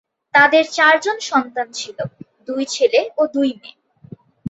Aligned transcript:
তাদের 0.33 0.63
চারজন 0.71 1.17
সন্তান 1.29 1.67
ছিল, 1.71 1.97
দুই 2.47 2.63
ছেলে 2.65 2.99
ও 3.17 3.21
দুই 3.33 3.49
মেয়ে। 3.61 3.77